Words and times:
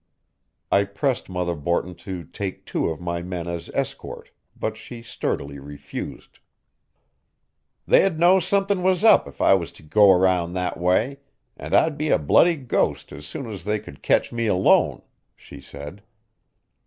I 0.71 0.85
pressed 0.85 1.29
Mother 1.29 1.53
Borton 1.53 1.93
to 2.09 2.23
take 2.23 2.65
two 2.65 2.89
of 2.89 2.99
my 2.99 3.21
men 3.21 3.45
as 3.47 3.69
escort, 3.71 4.31
but 4.59 4.75
she 4.75 5.03
sturdily 5.03 5.59
refused. 5.59 6.39
"They'd 7.85 8.17
know 8.17 8.39
something 8.39 8.81
was 8.81 9.03
up 9.05 9.27
if 9.27 9.41
I 9.41 9.53
was 9.53 9.71
to 9.73 9.83
go 9.83 10.11
around 10.11 10.53
that 10.53 10.79
way, 10.79 11.19
and 11.55 11.75
I'd 11.75 11.99
be 11.99 12.09
a 12.09 12.17
bloody 12.17 12.55
ghost 12.55 13.11
as 13.11 13.27
soon 13.27 13.45
as 13.47 13.63
they 13.63 13.77
could 13.77 14.01
ketch 14.01 14.33
me 14.33 14.47
alone," 14.47 15.03
she 15.35 15.61
said. 15.61 16.01